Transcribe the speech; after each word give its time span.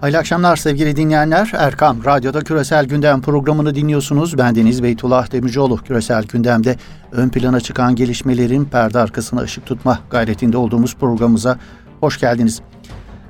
Hayırlı 0.00 0.18
akşamlar 0.18 0.56
sevgili 0.56 0.96
dinleyenler. 0.96 1.52
Erkam 1.54 2.04
Radyo'da 2.04 2.40
Küresel 2.40 2.86
Gündem 2.86 3.22
programını 3.22 3.74
dinliyorsunuz. 3.74 4.38
Ben 4.38 4.54
Deniz 4.54 4.82
Beytullah 4.82 5.32
Demircioğlu. 5.32 5.76
Küresel 5.76 6.24
Gündem'de 6.24 6.76
ön 7.12 7.28
plana 7.28 7.60
çıkan 7.60 7.94
gelişmelerin 7.94 8.64
perde 8.64 8.98
arkasına 8.98 9.40
ışık 9.40 9.66
tutma 9.66 9.98
gayretinde 10.10 10.56
olduğumuz 10.56 10.96
programımıza 10.96 11.58
hoş 12.00 12.20
geldiniz. 12.20 12.60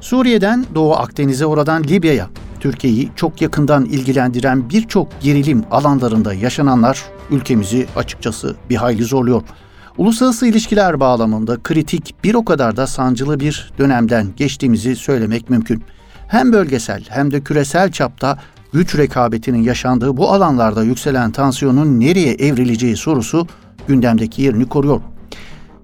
Suriye'den 0.00 0.66
Doğu 0.74 0.94
Akdeniz'e 0.94 1.46
oradan 1.46 1.84
Libya'ya, 1.84 2.28
Türkiye'yi 2.60 3.10
çok 3.16 3.42
yakından 3.42 3.84
ilgilendiren 3.84 4.70
birçok 4.70 5.20
gerilim 5.20 5.64
alanlarında 5.70 6.34
yaşananlar 6.34 7.02
ülkemizi 7.30 7.86
açıkçası 7.96 8.56
bir 8.70 8.76
hayli 8.76 9.04
zorluyor. 9.04 9.42
Uluslararası 9.98 10.46
ilişkiler 10.46 11.00
bağlamında 11.00 11.62
kritik 11.62 12.14
bir 12.24 12.34
o 12.34 12.44
kadar 12.44 12.76
da 12.76 12.86
sancılı 12.86 13.40
bir 13.40 13.72
dönemden 13.78 14.26
geçtiğimizi 14.36 14.96
söylemek 14.96 15.50
mümkün 15.50 15.82
hem 16.28 16.52
bölgesel 16.52 17.04
hem 17.08 17.30
de 17.30 17.40
küresel 17.40 17.92
çapta 17.92 18.38
güç 18.72 18.98
rekabetinin 18.98 19.62
yaşandığı 19.62 20.16
bu 20.16 20.32
alanlarda 20.32 20.84
yükselen 20.84 21.30
tansiyonun 21.30 22.00
nereye 22.00 22.32
evrileceği 22.32 22.96
sorusu 22.96 23.46
gündemdeki 23.88 24.42
yerini 24.42 24.68
koruyor. 24.68 25.00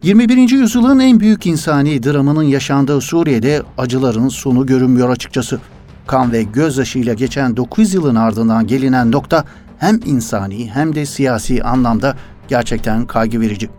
21. 0.03 0.51
yüzyılın 0.51 0.99
en 0.99 1.21
büyük 1.21 1.47
insani 1.47 2.03
dramının 2.03 2.43
yaşandığı 2.43 3.01
Suriye'de 3.01 3.63
acıların 3.79 4.29
sonu 4.29 4.67
görünmüyor 4.67 5.11
açıkçası. 5.11 5.61
Kan 6.07 6.33
ve 6.33 6.43
gözyaşıyla 6.43 7.15
geçen 7.15 7.57
9 7.57 7.95
yılın 7.95 8.15
ardından 8.15 8.67
gelinen 8.67 9.13
nokta 9.13 9.45
hem 9.79 10.01
insani 10.05 10.71
hem 10.71 10.95
de 10.95 11.07
siyasi 11.07 11.63
anlamda 11.63 12.17
gerçekten 12.49 13.07
kaygı 13.07 13.41
verici. 13.41 13.71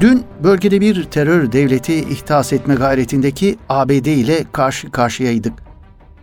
Dün 0.00 0.22
bölgede 0.44 0.80
bir 0.80 1.04
terör 1.04 1.52
devleti 1.52 1.94
ihtas 1.94 2.52
etme 2.52 2.74
gayretindeki 2.74 3.58
ABD 3.68 4.06
ile 4.06 4.44
karşı 4.52 4.90
karşıyaydık. 4.90 5.69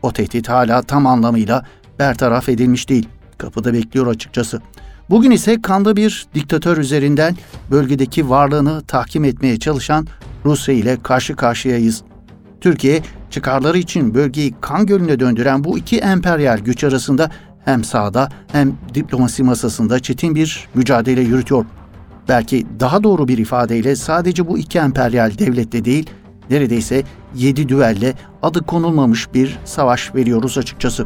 O 0.02 0.12
tehdit 0.14 0.50
hala 0.50 0.82
tam 0.82 1.08
anlamıyla 1.08 1.66
bertaraf 2.00 2.50
edilmiş 2.50 2.90
değil. 2.90 3.10
Kapıda 3.38 3.74
bekliyor 3.74 4.08
açıkçası. 4.08 4.62
Bugün 5.10 5.32
ise 5.32 5.62
kanda 5.62 5.96
bir 5.96 6.28
diktatör 6.34 6.78
üzerinden 6.78 7.36
bölgedeki 7.72 8.30
varlığını 8.30 8.82
tahkim 8.82 9.26
etmeye 9.26 9.60
çalışan 9.60 10.08
Rusya 10.46 10.76
ile 10.76 10.98
karşı 11.04 11.36
karşıyayız. 11.36 12.04
Türkiye 12.62 13.02
çıkarları 13.30 13.78
için 13.78 14.14
bölgeyi 14.14 14.56
kan 14.62 14.86
gölüne 14.86 15.20
döndüren 15.20 15.64
bu 15.64 15.78
iki 15.78 15.98
emperyal 15.98 16.58
güç 16.58 16.84
arasında 16.84 17.32
hem 17.66 17.84
sahada 17.84 18.30
hem 18.52 18.74
diplomasi 18.94 19.44
masasında 19.44 20.00
çetin 20.00 20.36
bir 20.36 20.68
mücadele 20.74 21.22
yürütüyor. 21.22 21.66
Belki 22.30 22.66
daha 22.80 23.04
doğru 23.04 23.28
bir 23.28 23.38
ifadeyle 23.38 23.96
sadece 23.96 24.48
bu 24.48 24.58
iki 24.58 24.78
emperyal 24.78 25.38
devlette 25.38 25.86
değil, 25.86 26.10
neredeyse 26.50 27.04
yedi 27.38 27.70
düelle 27.70 28.14
adı 28.42 28.64
konulmamış 28.64 29.34
bir 29.34 29.60
savaş 29.66 30.16
veriyoruz 30.16 30.58
açıkçası. 30.58 31.06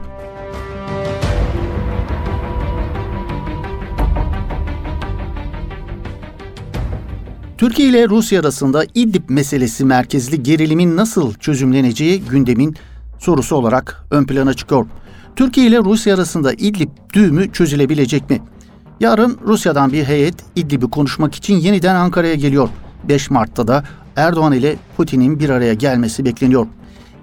Türkiye 7.58 7.90
ile 7.90 8.10
Rusya 8.10 8.40
arasında 8.40 8.84
İdlib 8.96 9.30
meselesi 9.30 9.86
merkezli 9.86 10.44
gerilimin 10.44 10.98
nasıl 10.98 11.34
çözümleneceği 11.34 12.22
gündemin 12.22 12.76
sorusu 13.20 13.56
olarak 13.56 14.06
ön 14.12 14.26
plana 14.26 14.54
çıkıyor. 14.54 14.86
Türkiye 15.36 15.68
ile 15.68 15.78
Rusya 15.78 16.16
arasında 16.16 16.54
İdlib 16.54 16.90
düğümü 17.14 17.52
çözülebilecek 17.52 18.30
mi? 18.30 18.42
Yarın 19.00 19.38
Rusya'dan 19.46 19.92
bir 19.92 20.04
heyet 20.04 20.36
İdlib'i 20.56 20.90
konuşmak 20.90 21.36
için 21.36 21.58
yeniden 21.58 21.96
Ankara'ya 21.96 22.36
geliyor. 22.36 22.70
5 23.04 23.30
Mart'ta 23.30 23.68
da 23.68 23.84
Erdoğan 24.16 24.54
ile 24.54 24.76
Putin'in 24.98 25.40
bir 25.40 25.50
araya 25.50 25.74
gelmesi 25.74 26.26
bekleniyor. 26.26 26.68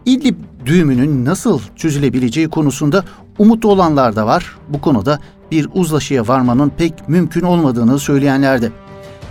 İdlib 0.04 0.36
düğümünün 0.66 1.24
nasıl 1.24 1.60
çözülebileceği 1.76 2.48
konusunda 2.48 3.04
umutlu 3.38 3.68
olanlar 3.68 4.16
da 4.16 4.26
var. 4.26 4.56
Bu 4.68 4.80
konuda 4.80 5.20
bir 5.50 5.68
uzlaşıya 5.74 6.28
varmanın 6.28 6.72
pek 6.78 7.08
mümkün 7.08 7.42
olmadığını 7.42 7.98
söyleyenler 7.98 8.62
de. 8.62 8.70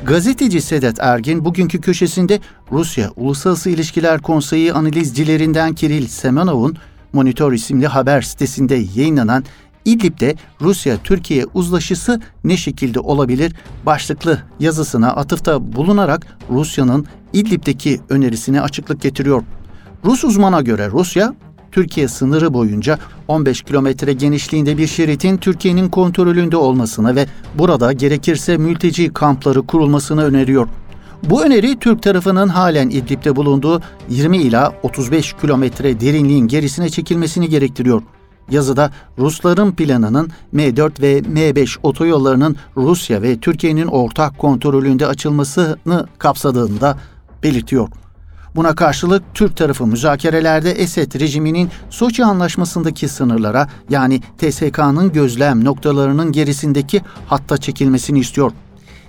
Gazeteci 0.05 0.61
Sedat 0.61 0.99
Ergin 0.99 1.45
bugünkü 1.45 1.81
köşesinde 1.81 2.39
Rusya 2.71 3.11
Uluslararası 3.15 3.69
İlişkiler 3.69 4.21
Konseyi 4.21 4.73
analizcilerinden 4.73 5.73
Kiril 5.73 6.07
Semenov'un 6.07 6.77
Monitör 7.13 7.53
isimli 7.53 7.87
haber 7.87 8.21
sitesinde 8.21 8.75
yayınlanan 8.95 9.43
İdlib'de 9.87 10.35
Rusya-Türkiye 10.61 11.45
uzlaşısı 11.53 12.21
ne 12.43 12.57
şekilde 12.57 12.99
olabilir 12.99 13.55
başlıklı 13.85 14.39
yazısına 14.59 15.11
atıfta 15.11 15.73
bulunarak 15.73 16.27
Rusya'nın 16.49 17.05
İdlib'deki 17.33 17.99
önerisine 18.09 18.61
açıklık 18.61 19.01
getiriyor. 19.01 19.43
Rus 20.05 20.23
uzmana 20.23 20.61
göre 20.61 20.89
Rusya, 20.91 21.33
Türkiye 21.71 22.07
sınırı 22.07 22.53
boyunca 22.53 22.99
15 23.27 23.61
kilometre 23.61 24.13
genişliğinde 24.13 24.77
bir 24.77 24.87
şeritin 24.87 25.37
Türkiye'nin 25.37 25.89
kontrolünde 25.89 26.57
olmasını 26.57 27.15
ve 27.15 27.25
burada 27.57 27.93
gerekirse 27.93 28.57
mülteci 28.57 29.13
kampları 29.13 29.61
kurulmasını 29.61 30.23
öneriyor. 30.23 30.67
Bu 31.23 31.43
öneri 31.43 31.79
Türk 31.79 32.03
tarafının 32.03 32.47
halen 32.47 32.89
İdlib'de 32.89 33.35
bulunduğu 33.35 33.81
20 34.09 34.37
ila 34.37 34.73
35 34.83 35.33
kilometre 35.41 35.99
derinliğin 35.99 36.47
gerisine 36.47 36.89
çekilmesini 36.89 37.49
gerektiriyor. 37.49 38.01
Yazıda 38.49 38.91
Rusların 39.17 39.71
planının 39.71 40.31
M4 40.53 41.01
ve 41.01 41.19
M5 41.19 41.77
otoyollarının 41.83 42.55
Rusya 42.77 43.21
ve 43.21 43.37
Türkiye'nin 43.39 43.87
ortak 43.87 44.37
kontrolünde 44.37 45.07
açılmasını 45.07 46.07
kapsadığında 46.17 46.97
belirtiyor. 47.43 47.89
Buna 48.55 48.75
karşılık 48.75 49.23
Türk 49.33 49.57
tarafı 49.57 49.87
müzakerelerde 49.87 50.71
Esed 50.71 51.19
rejiminin 51.19 51.69
Soçi 51.89 52.25
Anlaşması'ndaki 52.25 53.07
sınırlara 53.07 53.69
yani 53.89 54.21
TSK'nın 54.37 55.11
gözlem 55.11 55.65
noktalarının 55.65 56.31
gerisindeki 56.31 57.01
hatta 57.27 57.57
çekilmesini 57.57 58.19
istiyor. 58.19 58.51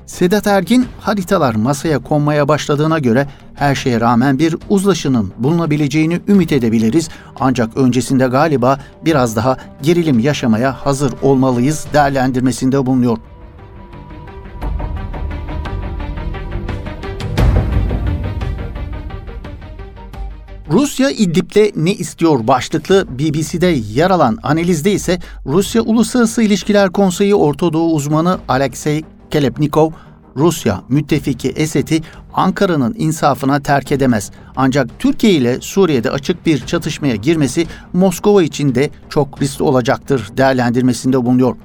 Sedat 0.09 0.47
Ergin 0.47 0.87
haritalar 1.01 1.55
masaya 1.55 1.99
konmaya 1.99 2.49
başladığına 2.49 2.99
göre 2.99 3.29
her 3.55 3.75
şeye 3.75 4.01
rağmen 4.01 4.39
bir 4.39 4.57
uzlaşının 4.69 5.33
bulunabileceğini 5.39 6.21
ümit 6.29 6.53
edebiliriz. 6.53 7.09
Ancak 7.41 7.77
öncesinde 7.77 8.27
galiba 8.27 8.79
biraz 9.05 9.37
daha 9.37 9.57
gerilim 9.83 10.19
yaşamaya 10.19 10.73
hazır 10.73 11.13
olmalıyız 11.23 11.87
değerlendirmesinde 11.93 12.87
bulunuyor. 12.87 13.19
Rusya 20.71 21.11
İdlib'le 21.11 21.77
ne 21.77 21.95
istiyor 21.95 22.47
başlıklı 22.47 23.07
BBC'de 23.19 23.67
yer 23.67 24.11
alan 24.11 24.39
analizde 24.43 24.93
ise 24.93 25.19
Rusya 25.47 25.83
Uluslararası 25.83 26.43
İlişkiler 26.43 26.91
Konseyi 26.91 27.35
Orta 27.35 27.73
Doğu 27.73 27.93
uzmanı 27.95 28.39
Alexey 28.49 29.05
Kelepnikov, 29.31 29.91
Rusya 30.37 30.83
müttefiki 30.89 31.49
Esed'i 31.49 32.03
Ankara'nın 32.35 32.95
insafına 32.99 33.61
terk 33.61 33.93
edemez. 33.93 34.31
Ancak 34.57 34.99
Türkiye 34.99 35.33
ile 35.33 35.61
Suriye'de 35.61 36.11
açık 36.11 36.47
bir 36.47 36.67
çatışmaya 36.67 37.17
girmesi 37.17 37.67
Moskova 37.93 38.43
için 38.43 38.75
de 38.75 38.91
çok 39.09 39.43
riskli 39.43 39.63
olacaktır 39.63 40.29
değerlendirmesinde 40.37 41.25
bulunuyor. 41.25 41.57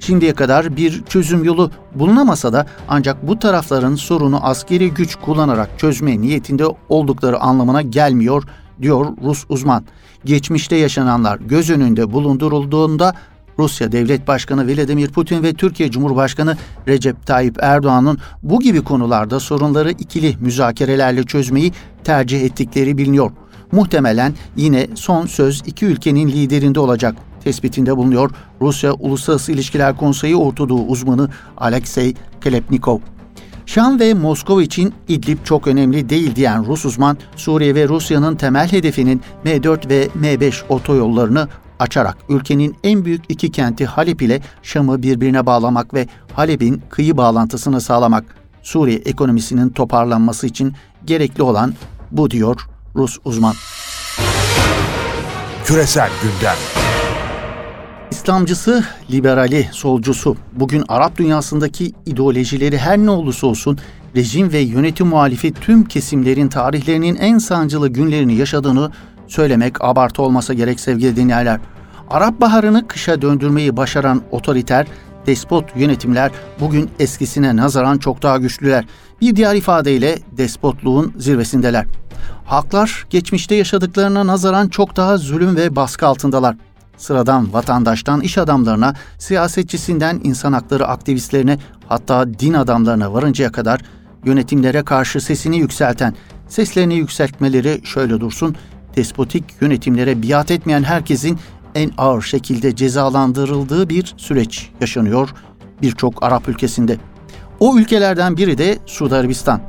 Şimdiye 0.00 0.34
kadar 0.34 0.76
bir 0.76 1.04
çözüm 1.04 1.44
yolu 1.44 1.70
bulunamasa 1.94 2.52
da 2.52 2.66
ancak 2.88 3.28
bu 3.28 3.38
tarafların 3.38 3.94
sorunu 3.94 4.46
askeri 4.46 4.90
güç 4.90 5.14
kullanarak 5.16 5.78
çözme 5.78 6.20
niyetinde 6.20 6.64
oldukları 6.88 7.40
anlamına 7.40 7.82
gelmiyor 7.82 8.44
diyor 8.82 9.06
Rus 9.24 9.44
uzman. 9.48 9.84
Geçmişte 10.24 10.76
yaşananlar 10.76 11.38
göz 11.38 11.70
önünde 11.70 12.12
bulundurulduğunda 12.12 13.14
Rusya 13.58 13.92
Devlet 13.92 14.28
Başkanı 14.28 14.66
Vladimir 14.66 15.08
Putin 15.08 15.42
ve 15.42 15.52
Türkiye 15.52 15.90
Cumhurbaşkanı 15.90 16.56
Recep 16.88 17.26
Tayyip 17.26 17.56
Erdoğan'ın 17.62 18.18
bu 18.42 18.60
gibi 18.60 18.84
konularda 18.84 19.40
sorunları 19.40 19.90
ikili 19.90 20.36
müzakerelerle 20.40 21.22
çözmeyi 21.22 21.72
tercih 22.04 22.42
ettikleri 22.42 22.98
biliniyor. 22.98 23.30
Muhtemelen 23.72 24.34
yine 24.56 24.86
son 24.94 25.26
söz 25.26 25.62
iki 25.66 25.86
ülkenin 25.86 26.28
liderinde 26.28 26.80
olacak 26.80 27.16
tespitinde 27.44 27.96
bulunuyor 27.96 28.30
Rusya 28.60 28.92
Uluslararası 28.92 29.52
İlişkiler 29.52 29.96
Konseyi 29.96 30.36
Ortadoğu 30.36 30.86
uzmanı 30.86 31.28
Alexey 31.56 32.14
Kelepnikov. 32.40 32.98
Şam 33.66 34.00
ve 34.00 34.14
Moskova 34.14 34.62
için 34.62 34.94
İdlib 35.08 35.38
çok 35.44 35.66
önemli 35.66 36.08
değil 36.08 36.36
diyen 36.36 36.66
Rus 36.66 36.84
uzman, 36.84 37.18
Suriye 37.36 37.74
ve 37.74 37.88
Rusya'nın 37.88 38.36
temel 38.36 38.72
hedefinin 38.72 39.22
M4 39.44 39.88
ve 39.88 40.06
M5 40.06 40.54
otoyollarını 40.68 41.48
açarak 41.78 42.16
ülkenin 42.28 42.76
en 42.84 43.04
büyük 43.04 43.24
iki 43.28 43.50
kenti 43.50 43.86
Halep 43.86 44.22
ile 44.22 44.40
Şam'ı 44.62 45.02
birbirine 45.02 45.46
bağlamak 45.46 45.94
ve 45.94 46.06
Halep'in 46.32 46.82
kıyı 46.90 47.16
bağlantısını 47.16 47.80
sağlamak 47.80 48.24
Suriye 48.62 48.98
ekonomisinin 48.98 49.68
toparlanması 49.68 50.46
için 50.46 50.72
gerekli 51.04 51.42
olan 51.42 51.74
bu 52.10 52.30
diyor 52.30 52.68
Rus 52.96 53.18
uzman. 53.24 53.54
Küresel 55.64 56.10
gündem. 56.22 56.56
İslamcısı, 58.10 58.84
liberali, 59.10 59.68
solcusu, 59.72 60.36
bugün 60.52 60.84
Arap 60.88 61.18
dünyasındaki 61.18 61.92
ideolojileri 62.06 62.78
her 62.78 62.98
ne 62.98 63.10
olursa 63.10 63.46
olsun 63.46 63.78
rejim 64.16 64.52
ve 64.52 64.58
yönetim 64.58 65.06
muhalifi 65.06 65.52
tüm 65.52 65.84
kesimlerin 65.84 66.48
tarihlerinin 66.48 67.16
en 67.16 67.38
sancılı 67.38 67.88
günlerini 67.88 68.34
yaşadığını 68.34 68.90
söylemek 69.28 69.84
abartı 69.84 70.22
olmasa 70.22 70.54
gerek 70.54 70.80
sevgili 70.80 71.16
dinleyenler. 71.16 71.60
Arap 72.10 72.40
Baharı'nı 72.40 72.88
kışa 72.88 73.22
döndürmeyi 73.22 73.76
başaran 73.76 74.22
otoriter, 74.30 74.86
despot 75.26 75.76
yönetimler 75.76 76.30
bugün 76.60 76.90
eskisine 76.98 77.56
nazaran 77.56 77.98
çok 77.98 78.22
daha 78.22 78.38
güçlüler. 78.38 78.84
Bir 79.20 79.36
diğer 79.36 79.54
ifadeyle 79.54 80.18
despotluğun 80.36 81.12
zirvesindeler. 81.16 81.86
Halklar 82.44 83.06
geçmişte 83.10 83.54
yaşadıklarına 83.54 84.26
nazaran 84.26 84.68
çok 84.68 84.96
daha 84.96 85.16
zulüm 85.16 85.56
ve 85.56 85.76
baskı 85.76 86.06
altındalar. 86.06 86.56
Sıradan 86.96 87.52
vatandaştan 87.52 88.20
iş 88.20 88.38
adamlarına, 88.38 88.94
siyasetçisinden 89.18 90.20
insan 90.24 90.52
hakları 90.52 90.86
aktivistlerine 90.86 91.58
hatta 91.88 92.34
din 92.38 92.54
adamlarına 92.54 93.12
varıncaya 93.12 93.52
kadar 93.52 93.80
yönetimlere 94.24 94.82
karşı 94.82 95.20
sesini 95.20 95.58
yükselten, 95.58 96.14
seslerini 96.48 96.94
yükseltmeleri 96.94 97.80
şöyle 97.84 98.20
dursun, 98.20 98.56
despotik 98.96 99.44
yönetimlere 99.60 100.22
biat 100.22 100.50
etmeyen 100.50 100.82
herkesin 100.82 101.38
en 101.74 101.90
ağır 101.98 102.22
şekilde 102.22 102.76
cezalandırıldığı 102.76 103.88
bir 103.88 104.14
süreç 104.16 104.70
yaşanıyor 104.80 105.28
birçok 105.82 106.22
Arap 106.22 106.48
ülkesinde. 106.48 106.96
O 107.60 107.78
ülkelerden 107.78 108.36
biri 108.36 108.58
de 108.58 108.78
Suudi 108.86 109.14
Arabistan. 109.14 109.60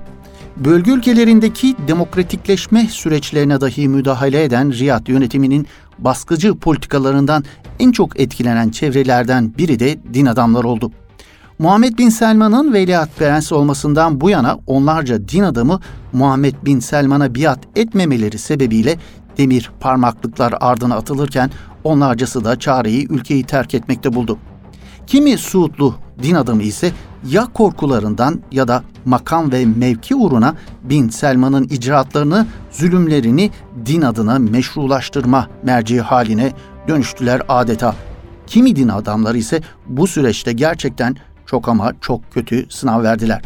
Bölge 0.57 0.91
ülkelerindeki 0.91 1.75
demokratikleşme 1.87 2.87
süreçlerine 2.87 3.61
dahi 3.61 3.87
müdahale 3.87 4.43
eden 4.43 4.73
Riyad 4.73 5.07
yönetiminin 5.07 5.67
baskıcı 5.99 6.55
politikalarından 6.55 7.43
en 7.79 7.91
çok 7.91 8.19
etkilenen 8.19 8.69
çevrelerden 8.69 9.53
biri 9.57 9.79
de 9.79 9.99
din 10.13 10.25
adamları 10.25 10.67
oldu. 10.67 10.91
Muhammed 11.59 11.97
Bin 11.97 12.09
Selman'ın 12.09 12.73
veliaht 12.73 13.17
prens 13.17 13.51
olmasından 13.51 14.21
bu 14.21 14.29
yana 14.29 14.59
onlarca 14.67 15.27
din 15.27 15.43
adamı 15.43 15.79
Muhammed 16.13 16.55
Bin 16.65 16.79
Selman'a 16.79 17.35
biat 17.35 17.59
etmemeleri 17.75 18.37
sebebiyle 18.37 18.97
demir 19.37 19.71
parmaklıklar 19.79 20.53
ardına 20.61 20.95
atılırken 20.95 21.51
onlarcası 21.83 22.45
da 22.45 22.59
çareyi 22.59 23.07
ülkeyi 23.09 23.43
terk 23.43 23.73
etmekte 23.73 24.13
buldu. 24.13 24.37
Kimi 25.07 25.37
Suudlu 25.37 25.95
din 26.23 26.35
adamı 26.35 26.63
ise 26.63 26.91
ya 27.29 27.45
korkularından 27.53 28.41
ya 28.51 28.67
da 28.67 28.83
makam 29.05 29.51
ve 29.51 29.65
mevki 29.65 30.15
uğruna 30.15 30.55
Bin 30.83 31.09
Selman'ın 31.09 31.63
icraatlarını, 31.63 32.47
zulümlerini 32.71 33.51
din 33.85 34.01
adına 34.01 34.39
meşrulaştırma 34.39 35.47
merci 35.63 36.01
haline 36.01 36.53
dönüştüler 36.87 37.41
adeta. 37.49 37.95
Kimi 38.47 38.75
din 38.75 38.87
adamları 38.87 39.37
ise 39.37 39.61
bu 39.87 40.07
süreçte 40.07 40.53
gerçekten 40.53 41.15
çok 41.49 41.69
ama 41.69 41.93
çok 42.01 42.31
kötü 42.31 42.65
sınav 42.69 43.03
verdiler. 43.03 43.41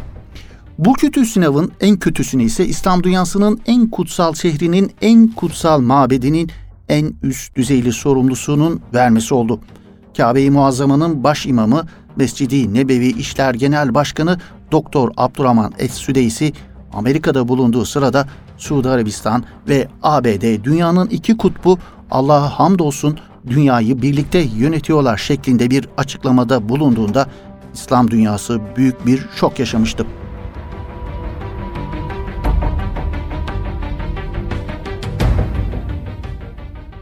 Bu 0.78 0.94
kötü 0.94 1.26
sınavın 1.26 1.72
en 1.82 1.98
kötüsünü 1.98 2.44
ise 2.44 2.66
İslam 2.66 3.04
dünyasının 3.04 3.62
en 3.66 3.90
kutsal 3.90 4.34
şehrinin 4.34 4.92
en 5.02 5.28
kutsal 5.28 5.82
mabedinin 5.82 6.52
en 6.90 7.14
üst 7.24 7.56
düzeyli 7.56 7.92
sorumlusunun 7.92 8.82
vermesi 8.94 9.34
oldu. 9.34 9.60
Kabe-i 10.18 10.52
Muazzama'nın 10.52 11.24
baş 11.24 11.46
imamı 11.46 11.84
Mescidi 12.16 12.74
Nebevi 12.74 13.08
İşler 13.08 13.54
Genel 13.54 13.94
Başkanı 13.94 14.38
Doktor 14.72 15.12
Abdurrahman 15.18 15.74
Es-Südeysi 15.80 16.54
Amerika'da 16.94 17.48
bulunduğu 17.48 17.86
sırada 17.86 18.28
Suudi 18.58 18.90
Arabistan 18.90 19.44
ve 19.68 19.88
ABD 20.04 20.64
dünyanın 20.64 21.08
iki 21.08 21.38
kutbu 21.38 21.78
Allah'a 22.12 22.60
hamdolsun 22.60 23.20
dünyayı 23.48 24.02
birlikte 24.02 24.40
yönetiyorlar 24.40 25.18
şeklinde 25.18 25.70
bir 25.70 25.90
açıklamada 25.98 26.70
bulunduğunda 26.70 27.28
İslam 27.74 28.12
dünyası 28.12 28.62
büyük 28.76 29.06
bir 29.06 29.26
şok 29.36 29.60
yaşamıştı. 29.60 30.06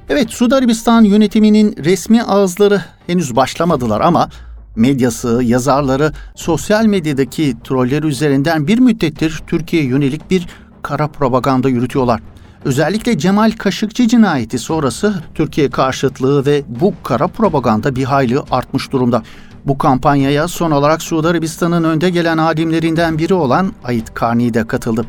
Evet, 0.10 0.30
Suudi 0.30 0.56
Arabistan 0.56 1.04
yönetiminin 1.04 1.76
resmi 1.84 2.24
ağızları 2.24 2.82
henüz 3.08 3.36
başlamadılar 3.36 4.02
ama 4.02 4.30
medyası, 4.76 5.42
yazarları 5.44 6.12
sosyal 6.36 6.86
medyadaki 6.86 7.56
troller 7.64 8.04
üzerinden 8.04 8.68
bir 8.68 8.80
müddettir 8.80 9.42
Türkiye'ye 9.48 9.90
yönelik 9.90 10.32
bir 10.32 10.48
kara 10.82 11.08
propaganda 11.08 11.70
yürütüyorlar. 11.70 12.22
Özellikle 12.66 13.18
Cemal 13.18 13.52
Kaşıkçı 13.52 14.08
cinayeti 14.08 14.60
sonrası 14.60 15.24
Türkiye 15.36 15.70
karşıtlığı 15.70 16.46
ve 16.46 16.64
bu 16.68 16.94
kara 17.04 17.28
propaganda 17.28 17.96
bir 17.96 18.04
hayli 18.04 18.40
artmış 18.40 18.92
durumda. 18.92 19.24
Bu 19.66 19.78
kampanyaya 19.78 20.48
son 20.48 20.72
olarak 20.72 21.02
Suudi 21.02 21.28
Arabistan'ın 21.28 21.84
önde 21.84 22.10
gelen 22.10 22.38
alimlerinden 22.38 23.18
biri 23.18 23.34
olan 23.34 23.74
Ait 23.84 24.14
Karni 24.14 24.54
de 24.54 24.68
katıldı. 24.68 25.06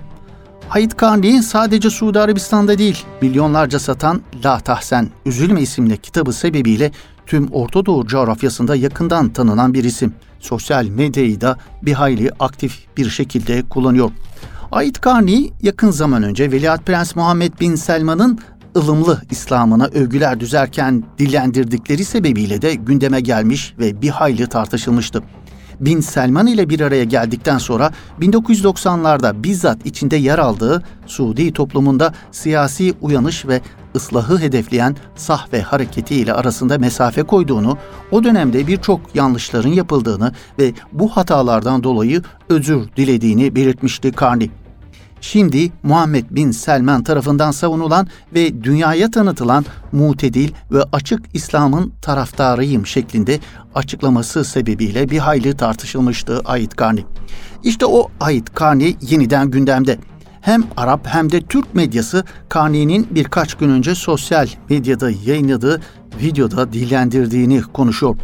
Ait 0.71 0.97
Karni 0.97 1.43
sadece 1.43 1.91
Suudi 1.91 2.21
Arabistan'da 2.21 2.79
değil, 2.79 3.05
milyonlarca 3.23 3.79
satan 3.79 4.21
La 4.45 4.61
Tahsen, 4.61 5.09
Üzülme 5.27 5.61
isimli 5.61 5.97
kitabı 5.97 6.33
sebebiyle 6.33 6.91
tüm 7.27 7.49
Orta 7.53 7.87
Doğu 7.87 8.07
coğrafyasında 8.07 8.77
yakından 8.77 9.29
tanınan 9.29 9.75
bir 9.75 9.85
isim. 9.85 10.15
Sosyal 10.41 10.85
medyayı 10.85 11.41
da 11.41 11.57
bir 11.83 11.93
hayli 11.93 12.31
aktif 12.41 12.87
bir 12.97 13.11
şekilde 13.11 13.63
kullanıyor. 13.63 14.11
Ait 14.73 15.01
Karni 15.01 15.53
yakın 15.63 15.91
zaman 15.91 16.23
önce 16.23 16.53
Veliaht 16.53 16.87
Prens 16.87 17.17
Muhammed 17.17 17.53
Bin 17.61 17.75
Selman'ın 17.75 18.39
ılımlı 18.77 19.23
İslam'ına 19.31 19.87
övgüler 19.87 20.41
düzerken 20.41 21.05
dillendirdikleri 21.19 22.05
sebebiyle 22.05 22.63
de 22.63 22.75
gündeme 22.75 23.21
gelmiş 23.21 23.75
ve 23.79 24.03
bir 24.03 24.09
hayli 24.09 24.47
tartışılmıştı. 24.47 25.23
Bin 25.81 26.01
Selman 26.01 26.47
ile 26.47 26.69
bir 26.69 26.81
araya 26.81 27.05
geldikten 27.05 27.59
sonra 27.59 27.93
1990'larda 28.21 29.43
bizzat 29.43 29.87
içinde 29.87 30.17
yer 30.17 30.39
aldığı 30.39 30.83
Suudi 31.07 31.53
toplumunda 31.53 32.15
siyasi 32.31 32.95
uyanış 33.01 33.47
ve 33.47 33.61
ıslahı 33.97 34.39
hedefleyen 34.39 34.97
sahve 35.17 35.63
hareketiyle 35.63 36.33
arasında 36.33 36.79
mesafe 36.79 37.23
koyduğunu, 37.23 37.79
o 38.11 38.25
dönemde 38.25 38.67
birçok 38.67 39.01
yanlışların 39.15 39.73
yapıldığını 39.73 40.33
ve 40.59 40.73
bu 40.93 41.09
hatalardan 41.09 41.83
dolayı 41.83 42.23
özür 42.49 42.89
dilediğini 42.97 43.57
belirtmişti 43.57 44.13
Karni. 44.13 44.51
Şimdi 45.23 45.73
Muhammed 45.83 46.25
bin 46.31 46.51
Selman 46.51 47.03
tarafından 47.03 47.51
savunulan 47.51 48.09
ve 48.35 48.65
dünyaya 48.65 49.11
tanıtılan 49.11 49.65
mutedil 49.93 50.51
ve 50.73 50.83
açık 50.93 51.23
İslam'ın 51.35 51.93
taraftarıyım 52.03 52.87
şeklinde 52.87 53.41
açıklaması 53.75 54.45
sebebiyle 54.45 55.11
bir 55.11 55.19
hayli 55.19 55.57
tartışılmıştı 55.57 56.41
Ait 56.45 56.77
Karni. 56.77 57.05
İşte 57.65 57.87
o 57.87 58.11
Ait 58.21 58.55
Karni 58.55 58.97
yeniden 59.01 59.51
gündemde. 59.51 59.99
Hem 60.41 60.65
Arap 60.77 61.07
hem 61.07 61.33
de 61.33 61.41
Türk 61.41 61.75
medyası 61.75 62.25
Karni'nin 62.49 63.09
birkaç 63.11 63.55
gün 63.55 63.71
önce 63.71 63.95
sosyal 63.95 64.49
medyada 64.71 65.11
yayınladığı 65.11 65.81
videoda 66.23 66.73
dillendirdiğini 66.73 67.63
konuşuyor. 67.63 68.17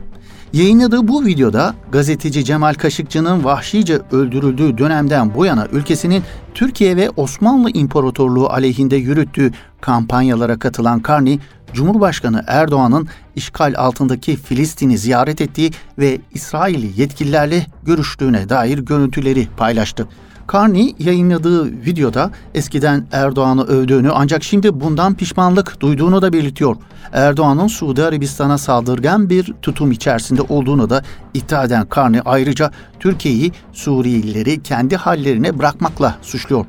Yayınladığı 0.53 1.09
bu 1.09 1.25
videoda 1.25 1.75
gazeteci 1.93 2.45
Cemal 2.45 2.75
Kaşıkçı'nın 2.75 3.45
vahşice 3.45 4.01
öldürüldüğü 4.13 4.79
dönemden 4.79 5.35
bu 5.35 5.47
yana 5.47 5.67
ülkesinin 5.73 6.23
Türkiye 6.55 6.97
ve 6.97 7.11
Osmanlı 7.11 7.71
İmparatorluğu 7.71 8.49
aleyhinde 8.49 8.97
yürüttüğü 8.97 9.53
kampanyalara 9.81 10.59
katılan 10.59 11.01
Karni, 11.01 11.39
Cumhurbaşkanı 11.73 12.45
Erdoğan'ın 12.47 13.09
işgal 13.37 13.75
altındaki 13.77 14.37
Filistin'i 14.37 14.99
ziyaret 14.99 15.41
ettiği 15.41 15.71
ve 15.99 16.19
İsrail'i 16.35 17.01
yetkililerle 17.01 17.67
görüştüğüne 17.83 18.49
dair 18.49 18.79
görüntüleri 18.79 19.49
paylaştı. 19.57 20.09
Carney 20.53 20.95
yayınladığı 20.99 21.67
videoda 21.67 22.31
eskiden 22.55 23.07
Erdoğan'ı 23.13 23.65
övdüğünü 23.65 24.11
ancak 24.11 24.45
şimdi 24.45 24.81
bundan 24.81 25.15
pişmanlık 25.15 25.81
duyduğunu 25.81 26.23
da 26.23 26.33
belirtiyor. 26.33 26.77
Erdoğan'ın 27.13 27.67
Suudi 27.67 28.05
Arabistan'a 28.05 28.59
saldırgan 28.59 29.31
bir 29.31 29.55
tutum 29.63 29.93
içerisinde 29.93 30.43
olduğunu 30.43 30.91
da 30.91 31.03
iddia 31.35 31.65
eden 31.65 31.87
Carney 31.97 32.21
ayrıca 32.25 32.71
Türkiye'yi 33.01 33.53
Suriyelileri 33.73 34.63
kendi 34.63 34.97
hallerine 34.97 35.59
bırakmakla 35.59 36.17
suçluyor. 36.23 36.67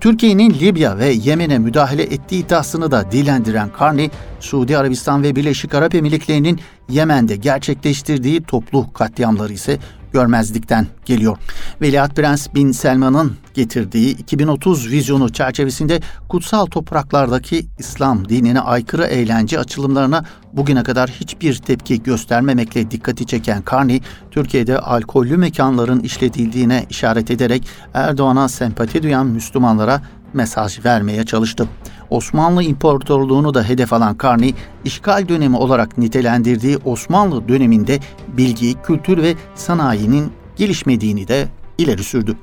Türkiye'nin 0.00 0.50
Libya 0.50 0.98
ve 0.98 1.06
Yemen'e 1.06 1.58
müdahale 1.58 2.02
ettiği 2.02 2.44
iddiasını 2.44 2.90
da 2.90 3.12
dilendiren 3.12 3.70
Carney, 3.80 4.10
Suudi 4.40 4.78
Arabistan 4.78 5.22
ve 5.22 5.36
Birleşik 5.36 5.74
Arap 5.74 5.94
Emirlikleri'nin 5.94 6.60
Yemen'de 6.88 7.36
gerçekleştirdiği 7.36 8.42
toplu 8.42 8.92
katliamları 8.92 9.52
ise 9.52 9.78
görmezlikten 10.12 10.86
geliyor. 11.04 11.36
Veliaht 11.80 12.16
Prens 12.16 12.54
Bin 12.54 12.72
Selman'ın 12.72 13.36
getirdiği 13.54 14.16
2030 14.16 14.90
vizyonu 14.90 15.32
çerçevesinde 15.32 16.00
kutsal 16.28 16.66
topraklardaki 16.66 17.66
İslam 17.78 18.28
dinine 18.28 18.60
aykırı 18.60 19.04
eğlence 19.04 19.58
açılımlarına 19.58 20.24
bugüne 20.52 20.82
kadar 20.82 21.10
hiçbir 21.10 21.54
tepki 21.54 22.02
göstermemekle 22.02 22.90
dikkati 22.90 23.26
çeken 23.26 23.62
Karni, 23.62 24.00
Türkiye'de 24.30 24.78
alkollü 24.78 25.36
mekanların 25.36 26.00
işletildiğine 26.00 26.86
işaret 26.90 27.30
ederek 27.30 27.66
Erdoğan'a 27.94 28.48
sempati 28.48 29.02
duyan 29.02 29.26
Müslümanlara 29.26 30.02
mesaj 30.34 30.84
vermeye 30.84 31.24
çalıştı. 31.24 31.68
Osmanlı 32.12 32.62
İmparatorluğunu 32.62 33.54
da 33.54 33.62
hedef 33.64 33.92
alan 33.92 34.14
Karni, 34.14 34.54
işgal 34.84 35.28
dönemi 35.28 35.56
olarak 35.56 35.98
nitelendirdiği 35.98 36.78
Osmanlı 36.84 37.48
döneminde 37.48 37.98
bilgi, 38.28 38.74
kültür 38.82 39.22
ve 39.22 39.34
sanayinin 39.54 40.32
gelişmediğini 40.56 41.28
de 41.28 41.48
ileri 41.78 42.04
sürdü. 42.04 42.36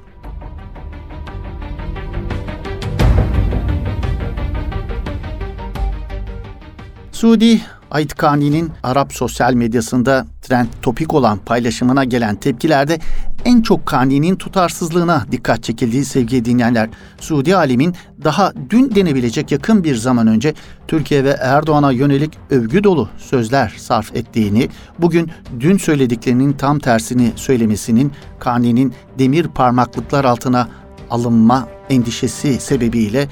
Suudi 7.11 7.61
Ait 7.91 8.15
Kani'nin 8.15 8.71
Arap 8.83 9.13
sosyal 9.13 9.53
medyasında 9.53 10.25
trend 10.41 10.67
topik 10.81 11.13
olan 11.13 11.37
paylaşımına 11.37 12.03
gelen 12.03 12.35
tepkilerde 12.35 12.99
en 13.45 13.61
çok 13.61 13.85
Kani'nin 13.85 14.35
tutarsızlığına 14.35 15.25
dikkat 15.31 15.63
çekildiği 15.63 16.05
sevgili 16.05 16.45
dinleyenler. 16.45 16.89
Suudi 17.21 17.55
alimin 17.55 17.95
daha 18.23 18.53
dün 18.69 18.95
denebilecek 18.95 19.51
yakın 19.51 19.83
bir 19.83 19.95
zaman 19.95 20.27
önce 20.27 20.53
Türkiye 20.87 21.23
ve 21.23 21.29
Erdoğan'a 21.29 21.91
yönelik 21.91 22.37
övgü 22.49 22.83
dolu 22.83 23.09
sözler 23.17 23.73
sarf 23.77 24.15
ettiğini, 24.15 24.69
bugün 24.99 25.31
dün 25.59 25.77
söylediklerinin 25.77 26.53
tam 26.53 26.79
tersini 26.79 27.31
söylemesinin 27.35 28.11
Kani'nin 28.39 28.93
demir 29.19 29.47
parmaklıklar 29.47 30.25
altına 30.25 30.67
alınma 31.09 31.67
endişesi 31.89 32.59
sebebiyle 32.59 33.27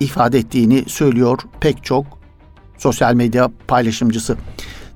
ifade 0.00 0.38
ettiğini 0.38 0.84
söylüyor 0.86 1.38
pek 1.60 1.84
çok 1.84 2.06
sosyal 2.78 3.14
medya 3.14 3.50
paylaşımcısı. 3.68 4.36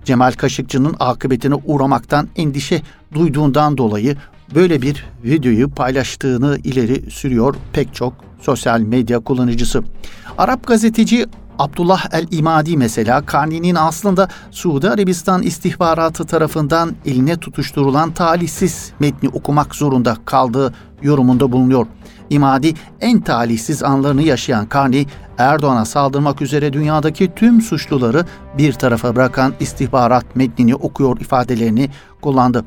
Cemal 0.05 0.33
Kaşıkçı'nın 0.33 0.97
akıbetine 1.01 1.55
uğramaktan 1.55 2.29
endişe 2.37 2.83
duyduğundan 3.15 3.79
dolayı 3.79 4.17
böyle 4.55 4.83
bir 4.83 5.07
videoyu 5.25 5.71
paylaştığını 5.71 6.59
ileri 6.65 7.11
sürüyor 7.11 7.55
pek 7.73 7.95
çok 7.95 8.13
sosyal 8.41 8.81
medya 8.81 9.21
kullanıcısı. 9.21 9.83
Arap 10.39 10.67
gazeteci 10.67 11.27
Abdullah 11.59 12.07
el-İmadi 12.13 12.77
mesela 12.77 13.27
Kani'nin 13.27 13.75
aslında 13.75 14.29
Suudi 14.51 14.91
Arabistan 14.91 15.43
istihbaratı 15.43 16.25
tarafından 16.25 16.95
eline 17.07 17.37
tutuşturulan 17.37 18.13
talihsiz 18.13 18.93
metni 19.01 19.29
okumak 19.29 19.75
zorunda 19.75 20.17
kaldığı 20.25 20.75
yorumunda 21.03 21.53
bulunuyor. 21.53 21.87
İmadi 22.31 22.75
en 23.01 23.21
talihsiz 23.21 23.83
anlarını 23.83 24.23
yaşayan 24.23 24.67
Kani, 24.67 25.07
Erdoğan'a 25.39 25.85
saldırmak 25.85 26.43
üzere 26.43 26.73
dünyadaki 26.73 27.33
tüm 27.37 27.61
suçluları 27.61 28.27
bir 28.59 28.73
tarafa 28.73 29.17
bırakan 29.17 29.55
istihbarat 29.61 30.37
metnini 30.37 30.75
okuyor 30.75 31.21
ifadelerini 31.21 31.91
kullandı. 32.21 32.65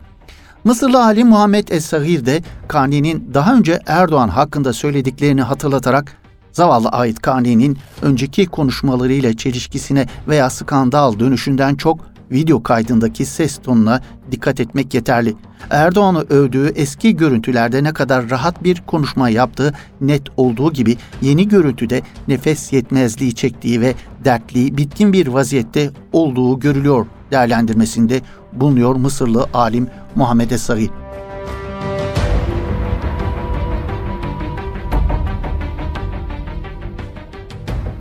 Mısırlı 0.63 1.03
alim 1.03 1.27
Muhammed 1.27 1.67
Es-Sahir 1.67 2.25
de 2.25 2.41
Kani'nin 2.67 3.34
daha 3.34 3.55
önce 3.55 3.79
Erdoğan 3.88 4.29
hakkında 4.29 4.74
söylediklerini 4.74 5.41
hatırlatarak 5.41 6.17
zavallı 6.51 6.89
Ait 6.89 7.22
Kani'nin 7.22 7.77
önceki 8.01 8.46
konuşmalarıyla 8.46 9.38
çelişkisine 9.38 10.08
veya 10.27 10.50
skandal 10.50 11.20
dönüşünden 11.20 11.75
çok 11.75 12.00
video 12.32 12.63
kaydındaki 12.63 13.25
ses 13.25 13.58
tonuna 13.58 14.01
dikkat 14.32 14.60
etmek 14.60 14.93
yeterli. 14.93 15.36
Erdoğan'ı 15.70 16.22
övdüğü 16.29 16.72
eski 16.75 17.15
görüntülerde 17.15 17.84
ne 17.84 17.93
kadar 17.93 18.29
rahat 18.29 18.63
bir 18.63 18.82
konuşma 18.88 19.29
yaptığı 19.29 19.74
net 20.01 20.24
olduğu 20.38 20.74
gibi 20.74 20.98
yeni 21.22 21.48
görüntüde 21.48 22.01
nefes 22.27 22.74
yetmezliği 22.74 23.36
çektiği 23.36 23.82
ve 23.82 23.96
dertli, 24.25 24.77
bitkin 24.77 25.13
bir 25.13 25.27
vaziyette 25.27 25.91
olduğu 26.12 26.60
görülüyor 26.60 27.05
değerlendirmesinde 27.32 28.22
bulunuyor 28.55 28.95
Mısırlı 28.95 29.48
alim 29.53 29.88
Muhammed 30.15 30.51
Esari. 30.51 30.89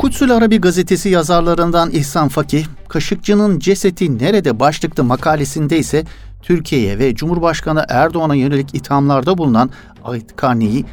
Kutsul 0.02 0.30
Arabi 0.30 0.61
gazetesi 0.61 1.09
yazarlarından 1.09 1.90
İhsan 1.90 2.28
Fakih, 2.28 2.66
Kaşıkçı'nın 2.88 3.59
ceseti 3.59 4.18
nerede 4.18 4.61
başlıklı 4.61 5.04
makalesinde 5.04 5.78
ise 5.78 6.04
Türkiye'ye 6.42 6.99
ve 6.99 7.14
Cumhurbaşkanı 7.14 7.85
Erdoğan'a 7.88 8.35
yönelik 8.35 8.75
ithamlarda 8.75 9.38
bulunan 9.38 9.71
Ait 10.04 10.37
Karni'yi 10.37 10.85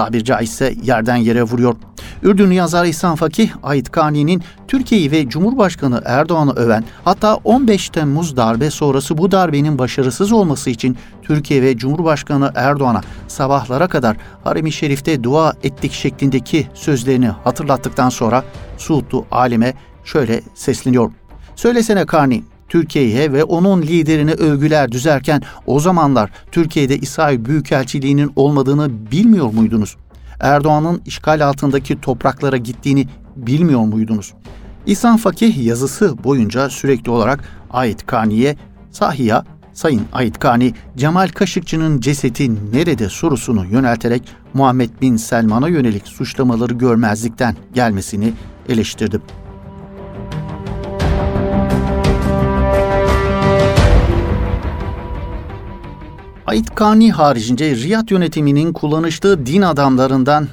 tabir 0.00 0.24
caizse 0.24 0.74
yerden 0.82 1.16
yere 1.16 1.42
vuruyor. 1.42 1.74
Ürdünlü 2.22 2.54
yazar 2.54 2.84
İhsan 2.84 3.16
Fakih, 3.16 3.50
Ait 3.62 3.90
Kani'nin 3.90 4.42
Türkiye'yi 4.68 5.10
ve 5.10 5.28
Cumhurbaşkanı 5.28 6.02
Erdoğan'ı 6.04 6.52
öven, 6.52 6.84
hatta 7.04 7.34
15 7.44 7.90
Temmuz 7.90 8.36
darbe 8.36 8.70
sonrası 8.70 9.18
bu 9.18 9.30
darbenin 9.30 9.78
başarısız 9.78 10.32
olması 10.32 10.70
için 10.70 10.96
Türkiye 11.22 11.62
ve 11.62 11.76
Cumhurbaşkanı 11.76 12.52
Erdoğan'a 12.54 13.00
sabahlara 13.28 13.88
kadar 13.88 14.16
Harem-i 14.44 14.72
Şerif'te 14.72 15.24
dua 15.24 15.54
ettik 15.62 15.92
şeklindeki 15.92 16.66
sözlerini 16.74 17.28
hatırlattıktan 17.28 18.08
sonra 18.08 18.44
Suudlu 18.78 19.26
alime 19.30 19.74
şöyle 20.04 20.40
sesleniyor. 20.54 21.12
Söylesene 21.56 22.06
Karni, 22.06 22.42
Türkiye'ye 22.70 23.32
ve 23.32 23.44
onun 23.44 23.82
liderine 23.82 24.32
övgüler 24.32 24.92
düzerken 24.92 25.42
o 25.66 25.80
zamanlar 25.80 26.30
Türkiye'de 26.52 26.98
İsrail 26.98 27.44
Büyükelçiliği'nin 27.44 28.32
olmadığını 28.36 29.10
bilmiyor 29.12 29.52
muydunuz? 29.52 29.96
Erdoğan'ın 30.40 31.02
işgal 31.06 31.46
altındaki 31.46 32.00
topraklara 32.00 32.56
gittiğini 32.56 33.08
bilmiyor 33.36 33.80
muydunuz? 33.80 34.34
İhsan 34.86 35.16
Fakih 35.16 35.66
yazısı 35.66 36.24
boyunca 36.24 36.70
sürekli 36.70 37.10
olarak 37.10 37.44
Ait 37.70 38.06
Kani'ye, 38.06 38.56
sahiya 38.90 39.44
Sayın 39.72 40.02
Ait 40.12 40.38
Kani, 40.38 40.74
Cemal 40.96 41.28
Kaşıkçı'nın 41.28 42.00
cesedi 42.00 42.72
nerede 42.72 43.08
sorusunu 43.08 43.66
yönelterek 43.66 44.22
Muhammed 44.54 44.90
Bin 45.02 45.16
Selman'a 45.16 45.68
yönelik 45.68 46.08
suçlamaları 46.08 46.74
görmezlikten 46.74 47.56
gelmesini 47.74 48.32
eleştirdi. 48.68 49.20
Ait 56.50 56.74
Kani 56.74 57.12
haricinde 57.12 57.76
Riyad 57.76 58.10
yönetiminin 58.10 58.72
kullanıştığı 58.72 59.46
din 59.46 59.62
adamlarından 59.62 60.48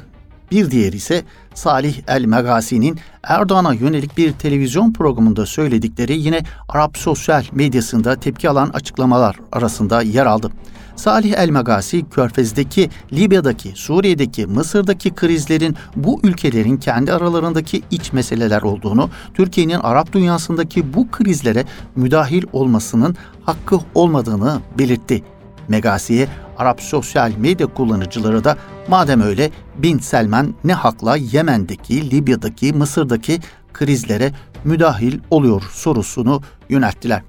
bir 0.52 0.72
diğer 0.72 0.94
ise 0.94 1.24
Salih 1.54 1.96
El 2.08 2.26
Megasi'nin 2.26 3.00
Erdoğan'a 3.24 3.74
yönelik 3.74 4.18
bir 4.18 4.32
televizyon 4.32 4.94
programında 4.94 5.46
söyledikleri 5.46 6.18
yine 6.18 6.44
Arap 6.70 6.98
sosyal 6.98 7.44
medyasında 7.52 8.16
tepki 8.16 8.50
alan 8.50 8.70
açıklamalar 8.70 9.36
arasında 9.52 10.02
yer 10.02 10.26
aldı. 10.26 10.52
Salih 10.96 11.34
El 11.38 11.50
Megasi, 11.50 12.10
Körfez'deki, 12.10 12.90
Libya'daki, 13.14 13.72
Suriye'deki, 13.76 14.46
Mısır'daki 14.46 15.16
krizlerin 15.16 15.76
bu 15.96 16.20
ülkelerin 16.24 16.78
kendi 16.78 17.14
aralarındaki 17.14 17.82
iç 17.92 18.14
meseleler 18.14 18.62
olduğunu, 18.62 19.10
Türkiye'nin 19.34 19.80
Arap 19.80 20.14
dünyasındaki 20.14 20.94
bu 20.94 21.12
krizlere 21.12 21.66
müdahil 21.96 22.44
olmasının 22.54 23.16
hakkı 23.46 23.80
olmadığını 23.96 24.60
belirtti. 24.78 25.24
Megasi'ye 25.68 26.28
Arap 26.58 26.82
sosyal 26.82 27.32
medya 27.38 27.68
kullanıcıları 27.68 28.44
da 28.44 28.58
madem 28.88 29.22
öyle 29.22 29.52
Bin 29.78 30.00
Selman 30.00 30.56
ne 30.64 30.74
hakla 30.74 31.18
Yemen'deki, 31.18 32.12
Libya'daki, 32.12 32.74
Mısır'daki 32.74 33.40
krizlere 33.74 34.32
müdahil 34.64 35.20
oluyor 35.30 35.64
sorusunu 35.72 36.42
yönelttiler. 36.70 37.22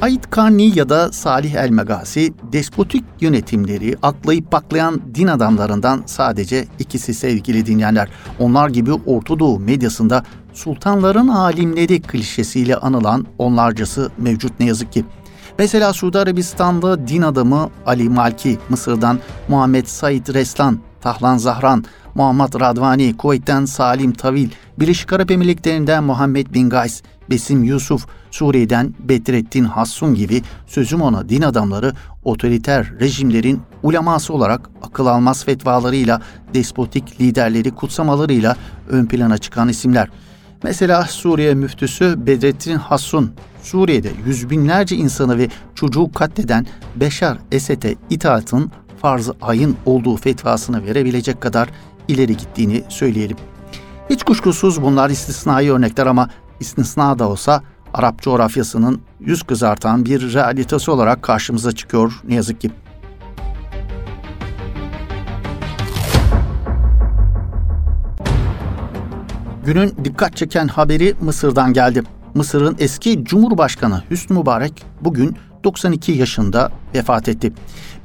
Ait 0.00 0.30
Karni 0.30 0.78
ya 0.78 0.88
da 0.88 1.12
Salih 1.12 1.54
El 1.54 1.70
Megasi, 1.70 2.34
despotik 2.52 3.04
yönetimleri 3.20 3.96
aklayıp 4.02 4.52
baklayan 4.52 5.00
din 5.14 5.26
adamlarından 5.26 6.02
sadece 6.06 6.64
ikisi 6.78 7.14
sevgili 7.14 7.66
dinleyenler. 7.66 8.08
Onlar 8.38 8.68
gibi 8.68 8.92
Orta 8.92 9.38
Doğu 9.38 9.58
medyasında 9.58 10.24
sultanların 10.60 11.28
alimleri 11.28 12.00
klişesiyle 12.02 12.76
anılan 12.76 13.26
onlarcası 13.38 14.10
mevcut 14.18 14.60
ne 14.60 14.66
yazık 14.66 14.92
ki. 14.92 15.04
Mesela 15.58 15.92
Suudi 15.92 16.18
Arabistan'da 16.18 17.08
din 17.08 17.22
adamı 17.22 17.70
Ali 17.86 18.08
Malki, 18.08 18.58
Mısır'dan 18.68 19.18
Muhammed 19.48 19.86
Said 19.86 20.34
Reslan, 20.34 20.78
Tahlan 21.00 21.36
Zahran, 21.36 21.84
Muhammed 22.14 22.60
Radvani, 22.60 23.16
Kuveyt'ten 23.16 23.64
Salim 23.64 24.12
Tavil, 24.12 24.48
Birleşik 24.78 25.12
Arap 25.12 25.30
Emirlikleri'nden 25.30 26.04
Muhammed 26.04 26.46
Bin 26.54 26.70
Gays, 26.70 27.02
Besim 27.30 27.64
Yusuf, 27.64 28.06
Suriye'den 28.30 28.94
Bedrettin 28.98 29.64
Hassun 29.64 30.14
gibi 30.14 30.42
sözüm 30.66 31.02
ona 31.02 31.28
din 31.28 31.42
adamları 31.42 31.92
otoriter 32.24 32.92
rejimlerin 33.00 33.60
uleması 33.82 34.32
olarak 34.32 34.70
akıl 34.82 35.06
almaz 35.06 35.44
fetvalarıyla, 35.44 36.20
despotik 36.54 37.20
liderleri 37.20 37.70
kutsamalarıyla 37.70 38.56
ön 38.88 39.06
plana 39.06 39.38
çıkan 39.38 39.68
isimler. 39.68 40.08
Mesela 40.62 41.04
Suriye 41.04 41.54
müftüsü 41.54 42.26
Bedrettin 42.26 42.76
Hassun, 42.76 43.32
Suriye'de 43.62 44.10
yüz 44.26 44.50
binlerce 44.50 44.96
insanı 44.96 45.38
ve 45.38 45.48
çocuğu 45.74 46.12
katleden 46.12 46.66
Beşar 46.96 47.38
Esed'e 47.52 47.94
itaatın 48.10 48.70
farz-ı 49.02 49.34
ayın 49.42 49.76
olduğu 49.86 50.16
fetvasını 50.16 50.84
verebilecek 50.84 51.40
kadar 51.40 51.68
ileri 52.08 52.36
gittiğini 52.36 52.84
söyleyelim. 52.88 53.36
Hiç 54.10 54.22
kuşkusuz 54.22 54.82
bunlar 54.82 55.10
istisnai 55.10 55.70
örnekler 55.70 56.06
ama 56.06 56.30
istisna 56.60 57.18
da 57.18 57.28
olsa 57.28 57.62
Arap 57.94 58.22
coğrafyasının 58.22 59.00
yüz 59.20 59.42
kızartan 59.42 60.04
bir 60.04 60.34
realitesi 60.34 60.90
olarak 60.90 61.22
karşımıza 61.22 61.72
çıkıyor 61.72 62.20
ne 62.24 62.34
yazık 62.34 62.60
ki. 62.60 62.70
Günün 69.70 69.94
dikkat 70.04 70.36
çeken 70.36 70.68
haberi 70.68 71.14
Mısır'dan 71.20 71.72
geldi. 71.72 72.02
Mısır'ın 72.34 72.76
eski 72.78 73.24
Cumhurbaşkanı 73.24 74.02
Hüsnü 74.10 74.38
Mübarek 74.38 74.84
bugün 75.00 75.36
92 75.64 76.12
yaşında 76.12 76.70
vefat 76.94 77.28
etti. 77.28 77.52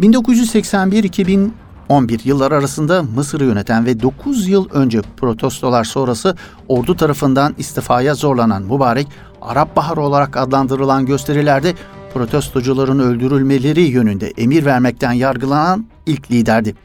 1981-2000 0.01 1.49
2011 1.89 2.21
yıllar 2.25 2.51
arasında 2.51 3.03
Mısır'ı 3.03 3.43
yöneten 3.43 3.85
ve 3.85 4.01
9 4.01 4.47
yıl 4.47 4.69
önce 4.69 5.01
protestolar 5.17 5.83
sonrası 5.83 6.35
ordu 6.67 6.95
tarafından 6.95 7.55
istifaya 7.57 8.13
zorlanan 8.13 8.63
Mübarek, 8.63 9.07
Arap 9.41 9.75
Baharı 9.75 10.01
olarak 10.01 10.37
adlandırılan 10.37 11.05
gösterilerde 11.05 11.73
protestocuların 12.13 12.99
öldürülmeleri 12.99 13.81
yönünde 13.81 14.33
emir 14.37 14.65
vermekten 14.65 15.11
yargılanan 15.11 15.85
ilk 16.05 16.31
liderdi. 16.31 16.75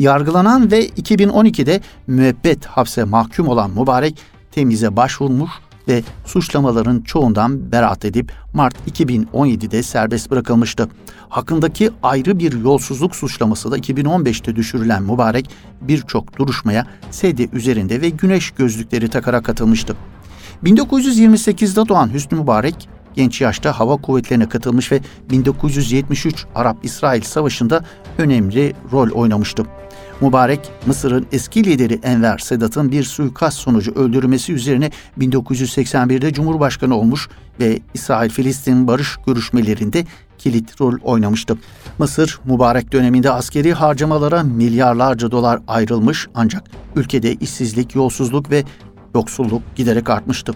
Yargılanan 0.00 0.70
ve 0.70 0.88
2012'de 0.88 1.80
müebbet 2.06 2.66
hapse 2.66 3.04
mahkum 3.04 3.48
olan 3.48 3.70
Mübarek 3.70 4.18
temize 4.52 4.96
başvurmuş 4.96 5.50
ve 5.88 6.02
suçlamaların 6.24 7.00
çoğundan 7.00 7.72
beraat 7.72 8.04
edip 8.04 8.32
Mart 8.54 8.74
2017'de 8.88 9.82
serbest 9.82 10.30
bırakılmıştı. 10.30 10.88
Hakkındaki 11.28 11.90
ayrı 12.02 12.38
bir 12.38 12.52
yolsuzluk 12.52 13.16
suçlaması 13.16 13.70
da 13.70 13.78
2015'te 13.78 14.56
düşürülen 14.56 15.02
Mübarek 15.02 15.50
birçok 15.80 16.38
duruşmaya 16.38 16.86
sedye 17.10 17.48
üzerinde 17.52 18.00
ve 18.00 18.08
güneş 18.08 18.50
gözlükleri 18.50 19.08
takarak 19.08 19.44
katılmıştı. 19.44 19.96
1928'de 20.64 21.88
doğan 21.88 22.14
Hüsnü 22.14 22.38
Mübarek 22.38 22.88
genç 23.14 23.40
yaşta 23.40 23.80
hava 23.80 23.96
kuvvetlerine 23.96 24.48
katılmış 24.48 24.92
ve 24.92 25.00
1973 25.30 26.46
Arap-İsrail 26.54 27.22
Savaşı'nda 27.22 27.84
önemli 28.18 28.74
rol 28.92 29.10
oynamıştı. 29.10 29.66
Mübarek, 30.20 30.72
Mısır'ın 30.86 31.26
eski 31.32 31.64
lideri 31.64 32.00
Enver 32.02 32.38
Sedat'ın 32.38 32.92
bir 32.92 33.04
suikast 33.04 33.58
sonucu 33.58 33.92
öldürülmesi 33.92 34.52
üzerine 34.52 34.90
1981'de 35.18 36.32
Cumhurbaşkanı 36.32 36.96
olmuş 36.96 37.28
ve 37.60 37.80
İsrail-Filistin 37.94 38.86
barış 38.86 39.16
görüşmelerinde 39.26 40.04
kilit 40.38 40.80
rol 40.80 40.98
oynamıştı. 41.02 41.58
Mısır, 41.98 42.40
mübarek 42.44 42.92
döneminde 42.92 43.30
askeri 43.30 43.72
harcamalara 43.72 44.42
milyarlarca 44.42 45.30
dolar 45.30 45.60
ayrılmış 45.68 46.28
ancak 46.34 46.62
ülkede 46.96 47.34
işsizlik, 47.34 47.94
yolsuzluk 47.94 48.50
ve 48.50 48.64
yoksulluk 49.14 49.62
giderek 49.76 50.10
artmıştı. 50.10 50.52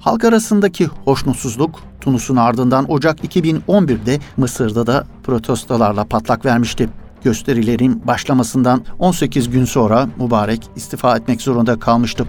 Halk 0.00 0.24
arasındaki 0.24 0.86
hoşnutsuzluk 0.86 1.80
Tunus'un 2.00 2.36
ardından 2.36 2.90
Ocak 2.90 3.24
2011'de 3.24 4.18
Mısır'da 4.36 4.86
da 4.86 5.06
protestolarla 5.22 6.04
patlak 6.04 6.44
vermişti. 6.44 6.88
Gösterilerin 7.24 8.06
başlamasından 8.06 8.84
18 8.98 9.50
gün 9.50 9.64
sonra 9.64 10.08
Mübarek 10.18 10.62
istifa 10.76 11.16
etmek 11.16 11.42
zorunda 11.42 11.78
kalmıştı. 11.78 12.26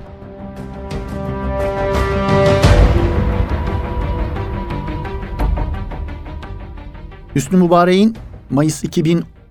Hüsnü 7.36 7.58
Mübarek'in 7.58 8.18
Mayıs 8.50 8.84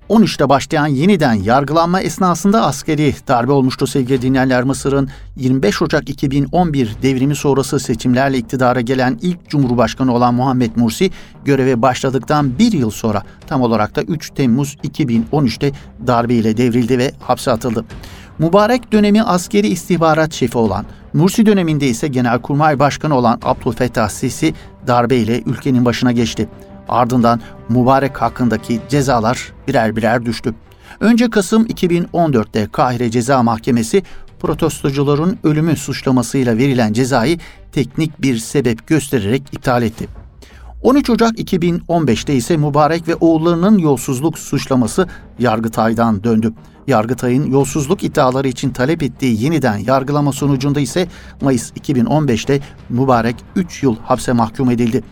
2013'te 0.09 0.49
başlayan 0.49 0.87
yeniden 0.87 1.33
yargılanma 1.33 2.01
esnasında 2.01 2.65
askeri 2.65 3.15
darbe 3.29 3.53
olmuştu 3.53 3.87
sevgili 3.87 4.23
dinleyenler. 4.23 4.63
Mısır'ın 4.63 5.09
25 5.37 5.83
Ocak 5.83 6.09
2011 6.11 6.97
devrimi 7.03 7.37
sonrası 7.37 7.81
seçimlerle 7.81 8.39
iktidara 8.39 8.81
gelen 8.81 9.19
ilk 9.23 9.49
cumhurbaşkanı 9.49 10.15
olan 10.15 10.35
Muhammed 10.35 10.71
Mursi 10.77 11.11
göreve 11.45 11.83
başladıktan 11.83 12.59
bir 12.59 12.73
yıl 12.73 12.91
sonra 12.91 13.23
tam 13.47 13.63
olarak 13.63 13.97
da 13.97 14.03
3 14.03 14.31
Temmuz 14.31 14.77
2013'te 14.85 15.73
darbeyle 16.07 16.57
devrildi 16.57 16.99
ve 16.99 17.13
hapse 17.21 17.51
atıldı. 17.51 17.85
Mübarek 18.39 18.93
dönemi 18.93 19.23
askeri 19.23 19.69
istihbarat 19.69 20.33
şefi 20.33 20.59
olan, 20.59 20.87
Mursi 21.13 21.47
döneminde 21.47 21.87
ise 21.87 22.09
Genelkurmay 22.09 22.79
Başkanı 22.79 23.17
olan 23.17 23.39
Abdülfettah 23.43 24.09
Sisi 24.09 24.55
darbeyle 24.87 25.43
ülkenin 25.43 25.85
başına 25.85 26.13
geçti. 26.13 26.49
Ardından 26.89 27.41
Mübarek 27.69 28.23
hakkındaki 28.23 28.81
cezalar 28.89 29.53
birer 29.69 29.97
birer 29.97 30.27
düştü. 30.27 30.55
Önce 31.01 31.31
Kasım 31.31 31.67
2014'te 31.67 32.69
Kahire 32.73 33.11
Ceza 33.11 33.43
Mahkemesi 33.43 34.03
protestocuların 34.41 35.39
ölümü 35.43 35.77
suçlamasıyla 35.77 36.57
verilen 36.57 36.93
cezayı 36.93 37.39
teknik 37.73 38.23
bir 38.23 38.37
sebep 38.37 38.87
göstererek 38.87 39.43
iptal 39.53 39.83
etti. 39.83 40.09
13 40.83 41.11
Ocak 41.11 41.39
2015'te 41.39 42.35
ise 42.35 42.57
Mübarek 42.57 43.09
ve 43.09 43.15
oğullarının 43.15 43.79
yolsuzluk 43.79 44.39
suçlaması 44.39 45.09
Yargıtay'dan 45.39 46.25
döndü. 46.25 46.53
Yargıtay'ın 46.87 47.51
yolsuzluk 47.51 48.05
iddiaları 48.05 48.49
için 48.49 48.71
talep 48.71 49.03
ettiği 49.03 49.45
yeniden 49.45 49.77
yargılama 49.77 50.33
sonucunda 50.33 50.81
ise 50.81 51.09
Mayıs 51.41 51.73
2015'te 51.73 52.61
Mübarek 52.89 53.37
3 53.57 53.83
yıl 53.83 53.97
hapse 53.97 54.33
mahkum 54.33 54.71
edildi. 54.71 55.03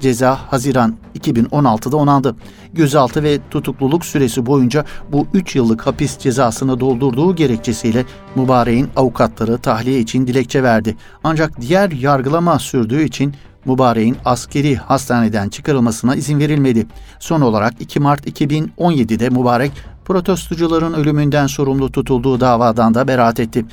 Ceza 0.00 0.38
Haziran 0.50 0.94
2016'da 1.18 1.96
onandı. 1.96 2.36
Gözaltı 2.72 3.22
ve 3.22 3.38
tutukluluk 3.50 4.04
süresi 4.04 4.46
boyunca 4.46 4.84
bu 5.12 5.26
3 5.34 5.56
yıllık 5.56 5.86
hapis 5.86 6.18
cezasını 6.18 6.80
doldurduğu 6.80 7.36
gerekçesiyle 7.36 8.04
Mübarek'in 8.34 8.88
avukatları 8.96 9.58
tahliye 9.58 10.00
için 10.00 10.26
dilekçe 10.26 10.62
verdi. 10.62 10.96
Ancak 11.24 11.60
diğer 11.60 11.90
yargılama 11.90 12.58
sürdüğü 12.58 13.04
için 13.04 13.34
Mübarek'in 13.64 14.16
askeri 14.24 14.76
hastaneden 14.76 15.48
çıkarılmasına 15.48 16.14
izin 16.14 16.38
verilmedi. 16.38 16.86
Son 17.18 17.40
olarak 17.40 17.74
2 17.80 18.00
Mart 18.00 18.26
2017'de 18.26 19.30
Mübarek 19.30 19.72
protestocuların 20.04 20.94
ölümünden 20.94 21.46
sorumlu 21.46 21.92
tutulduğu 21.92 22.40
davadan 22.40 22.94
da 22.94 23.08
beraat 23.08 23.40
etti. 23.40 23.64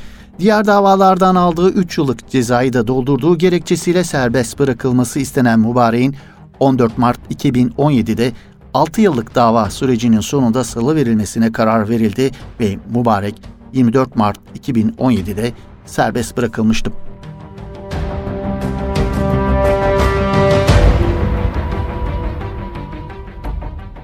Diğer 0.41 0.65
davalardan 0.65 1.35
aldığı 1.35 1.69
3 1.69 1.97
yıllık 1.97 2.29
cezayı 2.29 2.73
da 2.73 2.87
doldurduğu 2.87 3.37
gerekçesiyle 3.37 4.03
serbest 4.03 4.59
bırakılması 4.59 5.19
istenen 5.19 5.59
Mübarek'in 5.59 6.15
14 6.59 6.97
Mart 6.97 7.19
2017'de 7.31 8.31
6 8.73 9.01
yıllık 9.01 9.35
dava 9.35 9.69
sürecinin 9.69 10.19
sonunda 10.19 10.63
salı 10.63 10.95
verilmesine 10.95 11.51
karar 11.51 11.89
verildi 11.89 12.31
ve 12.59 12.77
Mübarek 12.95 13.41
24 13.73 14.15
Mart 14.15 14.39
2017'de 14.59 15.51
serbest 15.85 16.37
bırakılmıştı. 16.37 16.91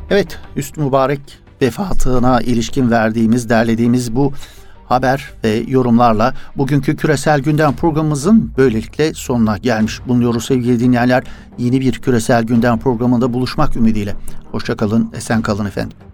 Evet, 0.10 0.40
Üst 0.56 0.78
Mübarek 0.78 1.22
vefatına 1.62 2.42
ilişkin 2.42 2.92
verdiğimiz, 2.92 3.50
derlediğimiz 3.50 4.16
bu 4.16 4.34
haber 4.88 5.34
ve 5.44 5.64
yorumlarla 5.68 6.34
bugünkü 6.58 6.96
küresel 6.96 7.40
gündem 7.40 7.76
programımızın 7.76 8.52
böylelikle 8.58 9.14
sonuna 9.14 9.58
gelmiş 9.58 10.02
bulunuyoruz 10.08 10.46
sevgili 10.46 10.80
dinleyenler. 10.80 11.24
Yeni 11.58 11.82
bir 11.82 11.94
küresel 11.94 12.44
gündem 12.44 12.80
programında 12.80 13.34
buluşmak 13.34 13.76
ümidiyle. 13.76 14.16
Hoşçakalın, 14.52 15.12
esen 15.16 15.42
kalın 15.42 15.66
efendim. 15.66 16.07